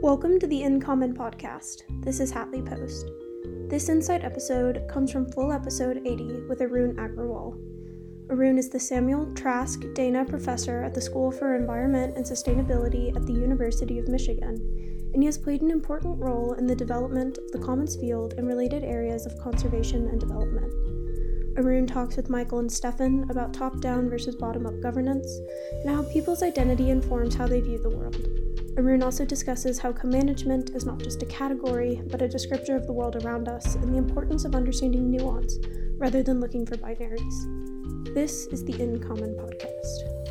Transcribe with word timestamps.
Welcome 0.00 0.38
to 0.38 0.46
the 0.46 0.62
In 0.62 0.80
Common 0.80 1.12
podcast. 1.12 1.82
This 2.04 2.20
is 2.20 2.32
Hatley 2.32 2.64
Post. 2.64 3.10
This 3.68 3.88
Insight 3.88 4.22
episode 4.22 4.86
comes 4.88 5.10
from 5.10 5.32
full 5.32 5.52
episode 5.52 6.06
80 6.06 6.42
with 6.48 6.62
Arun 6.62 6.94
Agrawal. 6.94 7.58
Arun 8.30 8.58
is 8.58 8.70
the 8.70 8.78
Samuel 8.78 9.34
Trask 9.34 9.82
Dana 9.94 10.24
Professor 10.24 10.84
at 10.84 10.94
the 10.94 11.00
School 11.00 11.32
for 11.32 11.56
Environment 11.56 12.14
and 12.16 12.24
Sustainability 12.24 13.14
at 13.16 13.26
the 13.26 13.32
University 13.32 13.98
of 13.98 14.06
Michigan, 14.06 15.10
and 15.12 15.20
he 15.20 15.26
has 15.26 15.36
played 15.36 15.62
an 15.62 15.70
important 15.72 16.16
role 16.20 16.52
in 16.52 16.68
the 16.68 16.76
development 16.76 17.36
of 17.36 17.50
the 17.50 17.58
Commons 17.58 17.96
field 17.96 18.34
and 18.34 18.46
related 18.46 18.84
areas 18.84 19.26
of 19.26 19.36
conservation 19.40 20.06
and 20.10 20.20
development. 20.20 20.72
Arun 21.58 21.88
talks 21.88 22.16
with 22.16 22.30
Michael 22.30 22.60
and 22.60 22.70
Stefan 22.70 23.28
about 23.30 23.52
top 23.52 23.80
down 23.80 24.08
versus 24.08 24.36
bottom 24.36 24.64
up 24.64 24.80
governance 24.80 25.28
and 25.82 25.90
how 25.90 26.04
people's 26.04 26.44
identity 26.44 26.90
informs 26.90 27.34
how 27.34 27.48
they 27.48 27.60
view 27.60 27.78
the 27.78 27.90
world. 27.90 28.47
Arun 28.78 29.02
also 29.02 29.24
discusses 29.24 29.80
how 29.80 29.92
co 29.92 30.06
management 30.06 30.70
is 30.70 30.86
not 30.86 31.00
just 31.00 31.20
a 31.20 31.26
category, 31.26 32.00
but 32.12 32.22
a 32.22 32.28
descriptor 32.28 32.76
of 32.76 32.86
the 32.86 32.92
world 32.92 33.16
around 33.24 33.48
us 33.48 33.74
and 33.74 33.92
the 33.92 33.98
importance 33.98 34.44
of 34.44 34.54
understanding 34.54 35.10
nuance 35.10 35.58
rather 35.96 36.22
than 36.22 36.38
looking 36.38 36.64
for 36.64 36.76
binaries. 36.76 38.14
This 38.14 38.46
is 38.46 38.64
the 38.64 38.80
In 38.80 39.00
Common 39.00 39.34
podcast. 39.34 40.28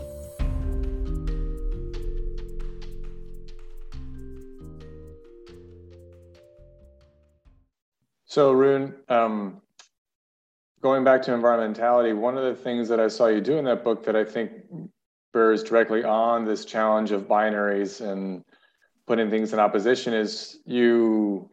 So, 8.23 8.53
Arun, 8.53 8.95
um, 9.09 9.61
going 10.81 11.03
back 11.03 11.21
to 11.23 11.31
environmentality, 11.31 12.15
one 12.15 12.37
of 12.37 12.45
the 12.45 12.55
things 12.55 12.87
that 12.87 13.01
I 13.01 13.09
saw 13.09 13.27
you 13.27 13.41
do 13.41 13.57
in 13.57 13.65
that 13.65 13.83
book 13.83 14.05
that 14.05 14.15
I 14.15 14.23
think 14.23 14.51
bears 15.33 15.63
directly 15.63 16.03
on 16.03 16.45
this 16.45 16.65
challenge 16.65 17.11
of 17.11 17.27
binaries 17.27 18.01
and 18.01 18.43
putting 19.05 19.29
things 19.29 19.53
in 19.53 19.59
opposition 19.59 20.13
is 20.13 20.57
you 20.65 21.49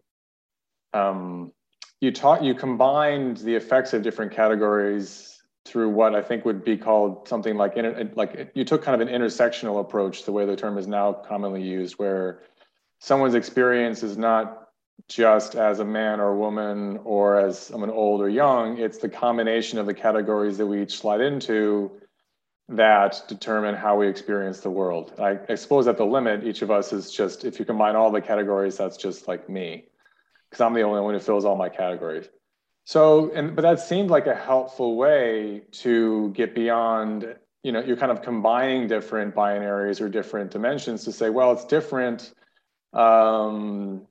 um, 0.92 1.52
you 2.00 2.12
taught 2.12 2.42
you 2.42 2.54
combined 2.54 3.38
the 3.38 3.54
effects 3.54 3.92
of 3.92 4.02
different 4.02 4.32
categories 4.32 5.42
through 5.64 5.88
what 5.88 6.14
I 6.14 6.22
think 6.22 6.44
would 6.44 6.64
be 6.64 6.76
called 6.76 7.26
something 7.26 7.56
like 7.56 7.76
inter, 7.76 8.10
like 8.14 8.50
you 8.54 8.64
took 8.64 8.82
kind 8.82 9.00
of 9.00 9.06
an 9.06 9.12
intersectional 9.12 9.80
approach, 9.80 10.24
the 10.24 10.32
way 10.32 10.44
the 10.44 10.56
term 10.56 10.76
is 10.76 10.86
now 10.86 11.12
commonly 11.12 11.62
used, 11.62 11.94
where 11.94 12.40
someone's 12.98 13.34
experience 13.34 14.02
is 14.02 14.18
not 14.18 14.68
just 15.08 15.54
as 15.54 15.80
a 15.80 15.84
man 15.84 16.20
or 16.20 16.28
a 16.28 16.36
woman 16.36 16.98
or 17.04 17.38
as 17.38 17.58
someone 17.58 17.90
old 17.90 18.20
or 18.20 18.28
young. 18.28 18.78
It's 18.78 18.98
the 18.98 19.08
combination 19.08 19.78
of 19.78 19.86
the 19.86 19.94
categories 19.94 20.58
that 20.58 20.66
we 20.66 20.82
each 20.82 20.98
slide 20.98 21.20
into 21.20 21.92
that 22.68 23.22
determine 23.28 23.74
how 23.74 23.96
we 23.96 24.08
experience 24.08 24.60
the 24.60 24.70
world. 24.70 25.12
I, 25.18 25.38
I, 25.48 25.54
suppose 25.54 25.86
at 25.86 25.98
the 25.98 26.06
limit, 26.06 26.44
each 26.44 26.62
of 26.62 26.70
us 26.70 26.92
is 26.92 27.12
just, 27.12 27.44
if 27.44 27.58
you 27.58 27.64
combine 27.64 27.94
all 27.94 28.10
the 28.10 28.22
categories, 28.22 28.76
that's 28.76 28.96
just 28.96 29.28
like 29.28 29.48
me, 29.48 29.84
because 30.48 30.62
I'm 30.62 30.72
the 30.72 30.82
only 30.82 31.00
one 31.02 31.14
who 31.14 31.20
fills 31.20 31.44
all 31.44 31.56
my 31.56 31.68
categories. 31.68 32.26
So, 32.84 33.30
and 33.34 33.54
but 33.54 33.62
that 33.62 33.80
seemed 33.80 34.10
like 34.10 34.26
a 34.26 34.34
helpful 34.34 34.96
way 34.96 35.62
to 35.72 36.30
get 36.30 36.54
beyond, 36.54 37.34
you 37.62 37.72
know, 37.72 37.82
you're 37.82 37.96
kind 37.96 38.12
of 38.12 38.22
combining 38.22 38.88
different 38.88 39.34
binaries 39.34 40.00
or 40.00 40.08
different 40.08 40.50
dimensions 40.50 41.04
to 41.04 41.12
say, 41.12 41.30
well, 41.30 41.52
it's 41.52 41.64
different 41.64 42.32
um, 42.92 44.06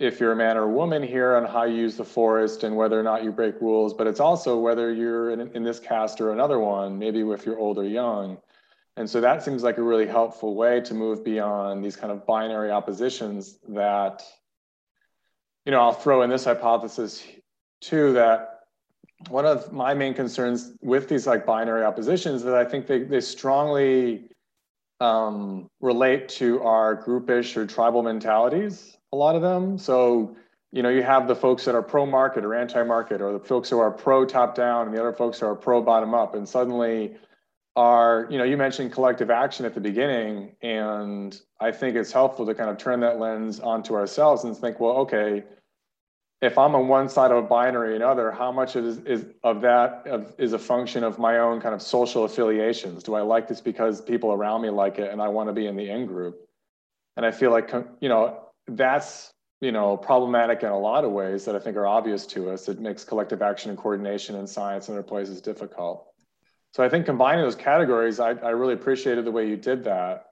if 0.00 0.18
you're 0.18 0.32
a 0.32 0.36
man 0.36 0.56
or 0.56 0.62
a 0.62 0.68
woman 0.68 1.02
here 1.02 1.36
on 1.36 1.44
how 1.44 1.64
you 1.64 1.76
use 1.76 1.94
the 1.94 2.04
forest 2.04 2.64
and 2.64 2.74
whether 2.74 2.98
or 2.98 3.02
not 3.02 3.22
you 3.22 3.30
break 3.30 3.60
rules, 3.60 3.92
but 3.92 4.06
it's 4.06 4.18
also 4.18 4.58
whether 4.58 4.90
you're 4.90 5.30
in, 5.30 5.54
in 5.54 5.62
this 5.62 5.78
caste 5.78 6.22
or 6.22 6.32
another 6.32 6.58
one, 6.58 6.98
maybe 6.98 7.20
if 7.20 7.44
you're 7.44 7.58
old 7.58 7.76
or 7.76 7.84
young. 7.84 8.38
And 8.96 9.08
so 9.08 9.20
that 9.20 9.42
seems 9.42 9.62
like 9.62 9.76
a 9.76 9.82
really 9.82 10.06
helpful 10.06 10.54
way 10.54 10.80
to 10.80 10.94
move 10.94 11.22
beyond 11.22 11.84
these 11.84 11.96
kind 11.96 12.10
of 12.10 12.26
binary 12.26 12.70
oppositions 12.70 13.58
that, 13.68 14.24
you 15.66 15.70
know, 15.70 15.80
I'll 15.80 15.92
throw 15.92 16.22
in 16.22 16.30
this 16.30 16.46
hypothesis 16.46 17.22
too, 17.82 18.14
that 18.14 18.60
one 19.28 19.44
of 19.44 19.70
my 19.70 19.92
main 19.92 20.14
concerns 20.14 20.72
with 20.80 21.10
these 21.10 21.26
like 21.26 21.44
binary 21.44 21.84
oppositions 21.84 22.42
that 22.44 22.54
I 22.54 22.64
think 22.64 22.86
they, 22.86 23.00
they 23.02 23.20
strongly 23.20 24.30
um, 24.98 25.68
relate 25.82 26.30
to 26.30 26.62
our 26.62 26.96
groupish 27.04 27.54
or 27.58 27.66
tribal 27.66 28.02
mentalities 28.02 28.96
a 29.12 29.16
lot 29.16 29.36
of 29.36 29.42
them. 29.42 29.78
So, 29.78 30.36
you 30.72 30.82
know, 30.82 30.88
you 30.88 31.02
have 31.02 31.26
the 31.26 31.34
folks 31.34 31.64
that 31.64 31.74
are 31.74 31.82
pro 31.82 32.06
market 32.06 32.44
or 32.44 32.54
anti 32.54 32.82
market, 32.84 33.20
or 33.20 33.32
the 33.32 33.40
folks 33.40 33.68
who 33.68 33.78
are 33.78 33.90
pro 33.90 34.24
top 34.24 34.54
down, 34.54 34.86
and 34.86 34.96
the 34.96 35.00
other 35.00 35.12
folks 35.12 35.40
who 35.40 35.46
are 35.46 35.56
pro 35.56 35.82
bottom 35.82 36.14
up. 36.14 36.34
And 36.34 36.48
suddenly, 36.48 37.16
are 37.76 38.26
you 38.30 38.38
know, 38.38 38.44
you 38.44 38.56
mentioned 38.56 38.92
collective 38.92 39.30
action 39.30 39.64
at 39.64 39.74
the 39.74 39.80
beginning, 39.80 40.52
and 40.62 41.40
I 41.60 41.72
think 41.72 41.96
it's 41.96 42.12
helpful 42.12 42.46
to 42.46 42.54
kind 42.54 42.70
of 42.70 42.78
turn 42.78 43.00
that 43.00 43.18
lens 43.18 43.60
onto 43.60 43.94
ourselves 43.94 44.44
and 44.44 44.56
think, 44.56 44.80
well, 44.80 44.98
okay, 44.98 45.44
if 46.42 46.56
I'm 46.56 46.74
on 46.74 46.88
one 46.88 47.08
side 47.08 47.30
of 47.30 47.36
a 47.36 47.42
binary 47.42 47.94
and 47.94 48.02
other, 48.02 48.30
how 48.30 48.50
much 48.50 48.74
is, 48.74 48.98
is 48.98 49.26
of 49.44 49.60
that 49.60 50.06
of, 50.06 50.32
is 50.38 50.52
a 50.52 50.58
function 50.58 51.04
of 51.04 51.18
my 51.18 51.38
own 51.38 51.60
kind 51.60 51.74
of 51.74 51.82
social 51.82 52.24
affiliations? 52.24 53.02
Do 53.02 53.14
I 53.14 53.20
like 53.20 53.46
this 53.46 53.60
because 53.60 54.00
people 54.00 54.32
around 54.32 54.62
me 54.62 54.70
like 54.70 54.98
it 54.98 55.12
and 55.12 55.20
I 55.20 55.28
want 55.28 55.48
to 55.48 55.52
be 55.52 55.66
in 55.66 55.76
the 55.76 55.90
in 55.90 56.06
group? 56.06 56.48
And 57.16 57.26
I 57.26 57.30
feel 57.30 57.50
like, 57.50 57.70
you 58.00 58.08
know, 58.08 58.49
that's 58.66 59.32
you 59.60 59.72
know 59.72 59.96
problematic 59.96 60.62
in 60.62 60.70
a 60.70 60.78
lot 60.78 61.04
of 61.04 61.12
ways 61.12 61.44
that 61.44 61.54
I 61.54 61.58
think 61.58 61.76
are 61.76 61.86
obvious 61.86 62.26
to 62.28 62.50
us. 62.50 62.68
It 62.68 62.80
makes 62.80 63.04
collective 63.04 63.42
action 63.42 63.70
and 63.70 63.78
coordination 63.78 64.36
in 64.36 64.46
science 64.46 64.88
and 64.88 64.98
other 64.98 65.06
places 65.06 65.40
difficult. 65.40 66.06
So 66.72 66.84
I 66.84 66.88
think 66.88 67.04
combining 67.06 67.44
those 67.44 67.56
categories, 67.56 68.20
I, 68.20 68.30
I 68.30 68.50
really 68.50 68.74
appreciated 68.74 69.24
the 69.24 69.32
way 69.32 69.48
you 69.48 69.56
did 69.56 69.84
that. 69.84 70.26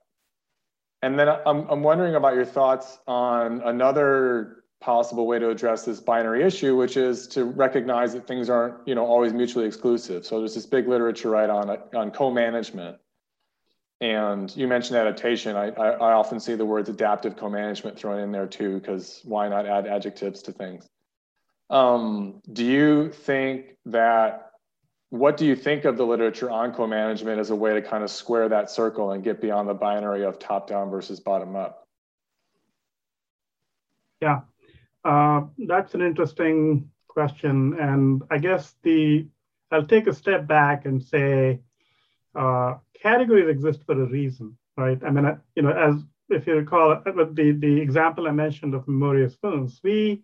And 1.01 1.17
then 1.17 1.29
I'm, 1.29 1.67
I'm 1.69 1.83
wondering 1.83 2.15
about 2.15 2.35
your 2.35 2.45
thoughts 2.45 2.97
on 3.07 3.61
another 3.61 4.63
possible 4.81 5.27
way 5.27 5.39
to 5.39 5.49
address 5.49 5.83
this 5.83 5.99
binary 5.99 6.43
issue, 6.43 6.75
which 6.75 6.97
is 6.97 7.27
to 7.29 7.43
recognize 7.43 8.13
that 8.13 8.25
things 8.25 8.49
aren't, 8.49 8.87
you 8.87 8.95
know, 8.95 9.05
always 9.05 9.33
mutually 9.33 9.65
exclusive. 9.65 10.25
So 10.25 10.39
there's 10.39 10.55
this 10.55 10.65
big 10.65 10.87
literature, 10.87 11.29
right, 11.29 11.49
on 11.49 11.69
on 11.93 12.11
co-management, 12.11 12.97
and 14.01 14.55
you 14.55 14.67
mentioned 14.67 14.97
adaptation. 14.97 15.55
I, 15.55 15.69
I, 15.69 15.89
I 15.89 16.13
often 16.13 16.39
see 16.39 16.55
the 16.55 16.65
words 16.65 16.89
adaptive 16.89 17.35
co-management 17.35 17.99
thrown 17.99 18.19
in 18.19 18.31
there 18.31 18.47
too, 18.47 18.79
because 18.79 19.21
why 19.23 19.49
not 19.49 19.65
add 19.65 19.87
adjectives 19.87 20.41
to 20.43 20.51
things? 20.51 20.87
Um, 21.69 22.41
do 22.51 22.65
you 22.65 23.11
think 23.11 23.75
that, 23.85 24.51
what 25.09 25.37
do 25.37 25.45
you 25.45 25.55
think 25.55 25.85
of 25.85 25.97
the 25.97 26.05
literature 26.05 26.49
on 26.49 26.73
co-management 26.73 27.39
as 27.39 27.49
a 27.49 27.55
way 27.55 27.73
to 27.73 27.81
kind 27.81 28.03
of 28.03 28.09
square 28.09 28.49
that 28.49 28.71
circle 28.71 29.11
and 29.11 29.23
get 29.23 29.41
beyond 29.41 29.67
the 29.67 29.73
binary 29.73 30.23
of 30.23 30.39
top 30.39 30.67
down 30.67 30.89
versus 30.89 31.19
bottom 31.19 31.55
up? 31.55 31.87
Yeah, 34.21 34.41
uh, 35.03 35.41
that's 35.67 35.93
an 35.93 36.01
interesting 36.01 36.91
question. 37.07 37.77
And 37.79 38.23
I 38.29 38.37
guess 38.37 38.75
the, 38.83 39.27
I'll 39.71 39.85
take 39.85 40.07
a 40.07 40.13
step 40.13 40.47
back 40.47 40.85
and 40.85 41.03
say, 41.03 41.59
uh, 42.35 42.75
categories 43.01 43.49
exist 43.49 43.83
for 43.85 44.01
a 44.01 44.05
reason, 44.05 44.57
right? 44.77 44.99
I 45.05 45.09
mean, 45.09 45.39
you 45.55 45.63
know, 45.63 45.71
as 45.71 45.95
if 46.29 46.47
you 46.47 46.55
recall 46.55 47.01
the, 47.05 47.57
the 47.59 47.81
example 47.81 48.27
I 48.27 48.31
mentioned 48.31 48.73
of 48.73 48.87
Memorial 48.87 49.29
films, 49.41 49.79
we 49.83 50.23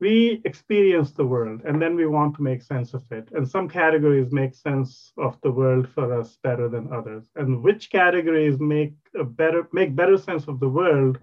we 0.00 0.40
experience 0.46 1.12
the 1.12 1.26
world 1.26 1.60
and 1.66 1.80
then 1.80 1.94
we 1.94 2.06
want 2.06 2.34
to 2.34 2.42
make 2.42 2.62
sense 2.62 2.94
of 2.94 3.04
it. 3.12 3.28
And 3.32 3.46
some 3.46 3.68
categories 3.68 4.32
make 4.32 4.54
sense 4.54 5.12
of 5.18 5.38
the 5.42 5.50
world 5.50 5.88
for 5.94 6.18
us 6.18 6.38
better 6.42 6.68
than 6.70 6.90
others. 6.90 7.28
And 7.36 7.62
which 7.62 7.90
categories 7.90 8.58
make 8.58 8.94
a 9.14 9.24
better 9.24 9.68
make 9.72 9.94
better 9.94 10.16
sense 10.16 10.48
of 10.48 10.58
the 10.58 10.68
world 10.68 11.18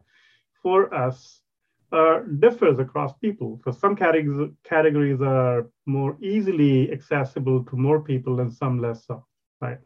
for 0.62 0.94
us 0.94 1.42
uh, 1.92 2.20
differs 2.40 2.80
across 2.80 3.14
people. 3.18 3.60
For 3.64 3.72
some 3.72 3.96
categories, 3.96 4.52
categories 4.64 5.22
are 5.22 5.70
more 5.86 6.18
easily 6.22 6.92
accessible 6.92 7.64
to 7.66 7.76
more 7.76 8.02
people 8.02 8.42
and 8.42 8.54
some 8.54 8.80
less 8.80 9.06
so, 9.06 9.26
right? 9.62 9.80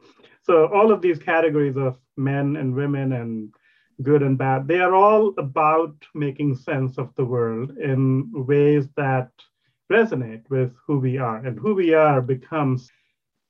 So 0.44 0.68
all 0.68 0.92
of 0.92 1.02
these 1.02 1.20
categories 1.20 1.78
of 1.78 1.98
men 2.18 2.56
and 2.56 2.74
women 2.74 3.14
and 3.14 3.54
good 4.02 4.24
and 4.24 4.38
bad, 4.38 4.68
they 4.68 4.80
are 4.80 4.96
all 4.96 5.34
about 5.38 5.96
making 6.16 6.56
sense 6.56 6.98
of 6.98 7.14
the 7.16 7.26
world 7.26 7.78
in 7.78 8.32
ways 8.34 8.88
that 8.96 9.30
resonate 9.92 10.50
with 10.50 10.74
who 10.88 11.00
we 11.00 11.18
are. 11.18 11.38
And 11.38 11.60
who 11.60 11.76
we 11.76 11.94
are 11.94 12.22
becomes 12.22 12.90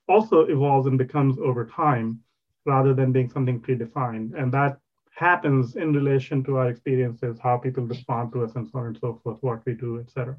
also 0.08 0.42
evolves 0.42 0.88
and 0.88 0.98
becomes 0.98 1.38
over 1.40 1.66
time 1.66 2.20
rather 2.66 2.94
than 2.94 3.12
being 3.12 3.30
something 3.30 3.62
predefined. 3.62 4.34
And 4.38 4.52
that 4.54 4.78
happens 5.16 5.76
in 5.76 5.94
relation 5.94 6.44
to 6.44 6.58
our 6.58 6.70
experiences, 6.70 7.38
how 7.42 7.58
people 7.58 7.86
respond 7.86 8.34
to 8.34 8.44
us, 8.44 8.56
and 8.56 8.68
so 8.68 8.80
on 8.80 8.88
and 8.88 8.98
so 9.00 9.20
forth, 9.24 9.38
what 9.42 9.66
we 9.66 9.74
do, 9.74 10.00
et 10.00 10.10
cetera. 10.12 10.36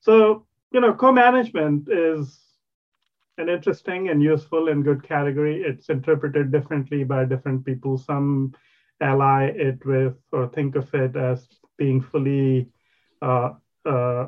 So, 0.00 0.46
you 0.70 0.80
know, 0.80 0.94
co-management 0.94 1.88
is 1.90 2.40
an 3.38 3.48
interesting 3.48 4.08
and 4.08 4.22
useful 4.22 4.68
and 4.68 4.84
good 4.84 5.02
category. 5.02 5.62
It's 5.62 5.88
interpreted 5.88 6.52
differently 6.52 7.04
by 7.04 7.24
different 7.24 7.64
people. 7.64 7.98
Some 7.98 8.52
ally 9.00 9.46
it 9.46 9.84
with 9.84 10.14
or 10.32 10.48
think 10.48 10.76
of 10.76 10.92
it 10.94 11.16
as 11.16 11.48
being 11.78 12.00
fully 12.00 12.68
uh, 13.20 13.50
uh, 13.84 14.26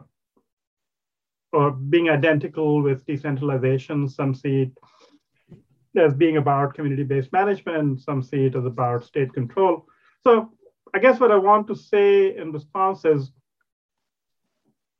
or 1.52 1.70
being 1.70 2.08
identical 2.10 2.82
with 2.82 3.06
decentralization. 3.06 4.08
Some 4.08 4.34
see 4.34 4.62
it 4.62 4.72
as 5.96 6.14
being 6.14 6.38
about 6.38 6.74
community-based 6.74 7.32
management. 7.32 8.00
Some 8.00 8.22
see 8.22 8.46
it 8.46 8.56
as 8.56 8.64
about 8.64 9.04
state 9.04 9.32
control. 9.32 9.86
So 10.24 10.50
I 10.94 10.98
guess 10.98 11.20
what 11.20 11.30
I 11.30 11.36
want 11.36 11.66
to 11.68 11.76
say 11.76 12.36
in 12.36 12.52
response 12.52 13.04
is 13.04 13.32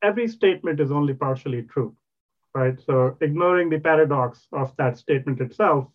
every 0.03 0.29
statement 0.29 0.81
is 0.81 0.93
only 0.93 1.15
partially 1.15 1.63
true, 1.63 1.97
right? 2.55 2.81
So 2.81 3.17
ignoring 3.21 3.69
the 3.69 3.81
paradox 3.81 4.47
of 4.53 4.73
that 4.79 4.97
statement 4.97 5.41
itself, 5.41 5.89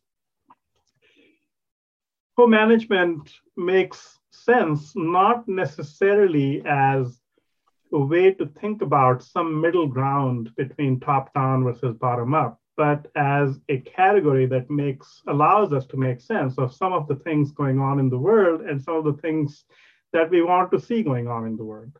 co-management 2.37 3.31
makes 3.57 4.19
sense 4.31 4.93
not 4.95 5.47
necessarily 5.47 6.61
as 6.65 7.19
a 7.91 7.99
way 7.99 8.31
to 8.31 8.45
think 8.45 8.81
about 8.81 9.23
some 9.23 9.59
middle 9.59 9.87
ground 9.87 10.51
between 10.55 10.99
top 10.99 11.33
down 11.33 11.63
versus 11.63 11.95
bottom 11.95 12.33
up, 12.33 12.59
but 12.77 13.07
as 13.15 13.59
a 13.69 13.79
category 13.79 14.45
that 14.45 14.69
makes 14.69 15.21
allows 15.27 15.73
us 15.73 15.85
to 15.87 15.97
make 15.97 16.21
sense 16.21 16.57
of 16.57 16.73
some 16.73 16.93
of 16.93 17.07
the 17.07 17.15
things 17.15 17.51
going 17.51 17.79
on 17.79 17.99
in 17.99 18.09
the 18.09 18.17
world 18.17 18.61
and 18.61 18.81
some 18.81 18.95
of 18.95 19.05
the 19.05 19.19
things 19.21 19.65
that 20.13 20.29
we 20.29 20.41
want 20.41 20.71
to 20.71 20.79
see 20.79 21.01
going 21.03 21.27
on 21.27 21.47
in 21.47 21.57
the 21.57 21.63
world. 21.63 21.91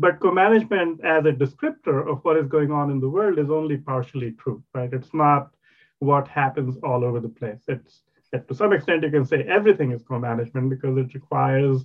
But 0.00 0.18
co-management 0.18 1.04
as 1.04 1.26
a 1.26 1.32
descriptor 1.32 2.08
of 2.10 2.24
what 2.24 2.38
is 2.38 2.48
going 2.48 2.72
on 2.72 2.90
in 2.90 3.00
the 3.00 3.10
world 3.10 3.38
is 3.38 3.50
only 3.50 3.76
partially 3.76 4.32
true, 4.32 4.62
right? 4.72 4.90
It's 4.90 5.12
not 5.12 5.50
what 5.98 6.26
happens 6.26 6.78
all 6.82 7.04
over 7.04 7.20
the 7.20 7.28
place. 7.28 7.62
It's 7.68 8.02
to 8.48 8.54
some 8.54 8.72
extent 8.72 9.02
you 9.02 9.10
can 9.10 9.26
say 9.26 9.42
everything 9.42 9.92
is 9.92 10.02
co-management 10.02 10.70
because 10.70 10.96
it 10.96 11.12
requires 11.12 11.84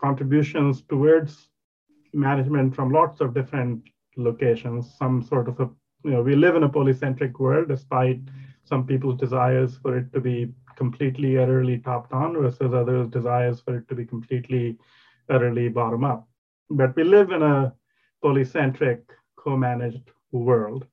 contributions 0.00 0.80
towards 0.88 1.50
management 2.14 2.74
from 2.74 2.92
lots 2.92 3.20
of 3.20 3.34
different 3.34 3.82
locations, 4.16 4.96
some 4.96 5.22
sort 5.22 5.46
of 5.46 5.60
a, 5.60 5.68
you 6.04 6.12
know, 6.12 6.22
we 6.22 6.34
live 6.34 6.56
in 6.56 6.62
a 6.62 6.68
polycentric 6.68 7.38
world 7.38 7.68
despite 7.68 8.20
some 8.64 8.86
people's 8.86 9.20
desires 9.20 9.76
for 9.82 9.98
it 9.98 10.10
to 10.14 10.20
be 10.20 10.50
completely 10.76 11.36
utterly 11.36 11.76
top 11.76 12.10
down 12.10 12.32
versus 12.40 12.72
others' 12.72 13.08
desires 13.08 13.60
for 13.60 13.76
it 13.76 13.86
to 13.88 13.94
be 13.94 14.06
completely 14.06 14.78
utterly 15.28 15.68
bottom 15.68 16.04
up. 16.04 16.29
But 16.70 16.94
we 16.96 17.04
live 17.04 17.30
in 17.32 17.42
a 17.42 17.74
polycentric, 18.22 19.02
co 19.36 19.56
managed 19.56 20.10
world. 20.32 20.86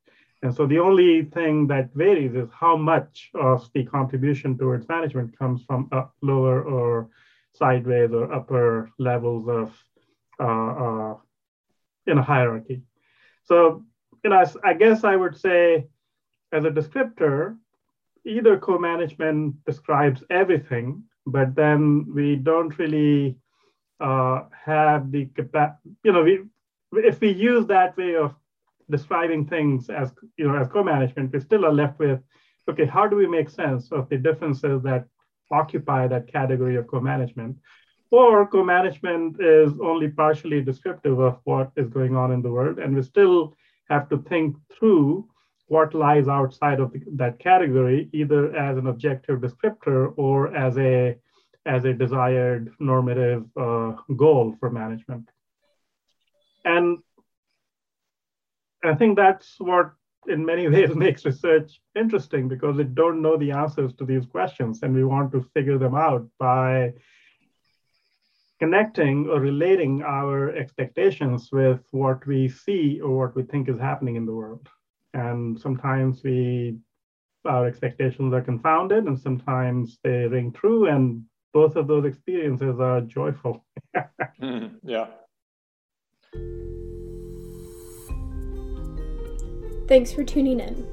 And 0.43 0.53
so 0.53 0.65
the 0.67 0.79
only 0.79 1.23
thing 1.23 1.67
that 1.67 1.93
varies 1.93 2.35
is 2.35 2.49
how 2.51 2.77
much 2.77 3.31
of 3.33 3.69
the 3.73 3.83
contribution 3.85 4.57
towards 4.57 4.87
management 4.87 5.37
comes 5.37 5.63
from 5.63 5.89
up, 5.91 6.15
lower 6.21 6.61
or 6.63 7.09
sideways 7.53 8.11
or 8.11 8.31
upper 8.31 8.91
levels 8.99 9.47
of 9.47 9.83
uh, 10.39 10.71
uh, 10.85 11.15
in 12.05 12.17
a 12.17 12.23
hierarchy. 12.23 12.83
So, 13.43 13.83
you 14.23 14.29
know, 14.29 14.45
I 14.63 14.73
guess 14.73 15.03
I 15.03 15.15
would 15.15 15.35
say 15.35 15.87
as 16.51 16.65
a 16.65 16.69
descriptor, 16.69 17.57
either 18.25 18.57
co-management 18.59 19.65
describes 19.65 20.23
everything, 20.29 21.03
but 21.25 21.55
then 21.55 22.05
we 22.13 22.35
don't 22.35 22.77
really 22.77 23.37
uh, 23.99 24.43
have 24.65 25.11
the 25.11 25.25
capacity, 25.35 25.89
you 26.03 26.11
know, 26.11 26.23
we, 26.23 26.43
if 26.93 27.19
we 27.19 27.31
use 27.31 27.65
that 27.67 27.97
way 27.97 28.15
of 28.15 28.33
describing 28.89 29.45
things 29.45 29.89
as, 29.89 30.11
you 30.37 30.47
know, 30.47 30.55
as 30.55 30.67
co-management, 30.67 31.33
we 31.33 31.39
still 31.39 31.65
are 31.65 31.73
left 31.73 31.99
with, 31.99 32.19
okay, 32.69 32.85
how 32.85 33.07
do 33.07 33.15
we 33.15 33.27
make 33.27 33.49
sense 33.49 33.91
of 33.91 34.07
the 34.09 34.17
differences 34.17 34.81
that 34.83 35.05
occupy 35.51 36.07
that 36.07 36.31
category 36.31 36.75
of 36.75 36.87
co-management? 36.87 37.57
Or 38.11 38.47
co-management 38.47 39.41
is 39.41 39.73
only 39.81 40.09
partially 40.09 40.61
descriptive 40.61 41.19
of 41.19 41.39
what 41.43 41.71
is 41.75 41.89
going 41.89 42.15
on 42.15 42.31
in 42.31 42.41
the 42.41 42.51
world, 42.51 42.79
and 42.79 42.95
we 42.95 43.01
still 43.01 43.53
have 43.89 44.07
to 44.09 44.17
think 44.29 44.55
through 44.77 45.27
what 45.67 45.93
lies 45.93 46.29
outside 46.29 46.79
of 46.79 46.93
the, 46.93 47.01
that 47.15 47.39
category, 47.39 48.09
either 48.13 48.55
as 48.55 48.77
an 48.77 48.87
objective 48.87 49.41
descriptor 49.41 50.13
or 50.15 50.55
as 50.55 50.77
a 50.77 51.17
as 51.67 51.85
a 51.85 51.93
desired 51.93 52.71
normative 52.79 53.45
uh, 53.57 53.93
goal 54.15 54.55
for 54.59 54.69
management. 54.69 55.29
And 56.65 56.99
I 58.83 58.95
think 58.95 59.17
that's 59.17 59.55
what 59.59 59.91
in 60.27 60.45
many 60.45 60.67
ways 60.73 60.95
makes 60.95 61.25
research 61.25 61.79
interesting 61.95 62.47
because 62.47 62.77
we 62.77 62.85
don't 62.85 63.21
know 63.21 63.37
the 63.37 63.51
answers 63.51 63.93
to 63.95 64.05
these 64.05 64.25
questions 64.25 64.79
and 64.81 64.95
we 64.95 65.03
want 65.03 65.31
to 65.33 65.49
figure 65.53 65.77
them 65.77 65.95
out 65.95 66.27
by 66.39 66.93
connecting 68.59 69.27
or 69.29 69.39
relating 69.39 70.01
our 70.01 70.55
expectations 70.55 71.49
with 71.51 71.79
what 71.91 72.25
we 72.25 72.49
see 72.49 72.99
or 73.01 73.17
what 73.17 73.35
we 73.35 73.43
think 73.43 73.69
is 73.69 73.79
happening 73.79 74.15
in 74.15 74.25
the 74.25 74.33
world. 74.33 74.67
And 75.13 75.59
sometimes 75.59 76.23
we 76.23 76.77
our 77.45 77.65
expectations 77.65 78.33
are 78.33 78.41
confounded 78.41 79.05
and 79.05 79.17
sometimes 79.17 79.99
they 80.03 80.27
ring 80.27 80.51
true 80.51 80.87
and 80.87 81.23
both 81.53 81.75
of 81.75 81.87
those 81.87 82.05
experiences 82.05 82.79
are 82.79 83.01
joyful. 83.01 83.65
mm, 84.41 84.71
yeah. 84.83 85.07
Thanks 89.87 90.11
for 90.11 90.23
tuning 90.23 90.59
in. 90.59 90.87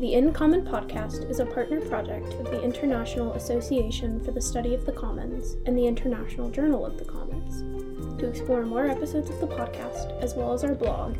The 0.00 0.14
In 0.14 0.32
Common 0.32 0.62
podcast 0.62 1.30
is 1.30 1.40
a 1.40 1.46
partner 1.46 1.80
project 1.82 2.32
of 2.34 2.46
the 2.46 2.62
International 2.62 3.34
Association 3.34 4.22
for 4.24 4.32
the 4.32 4.40
Study 4.40 4.74
of 4.74 4.86
the 4.86 4.92
Commons 4.92 5.56
and 5.66 5.76
the 5.76 5.86
International 5.86 6.48
Journal 6.50 6.86
of 6.86 6.98
the 6.98 7.04
Commons. 7.04 7.62
To 8.18 8.26
explore 8.26 8.64
more 8.64 8.86
episodes 8.86 9.28
of 9.30 9.40
the 9.40 9.46
podcast, 9.46 10.18
as 10.22 10.34
well 10.34 10.52
as 10.52 10.64
our 10.64 10.74
blog, 10.74 11.16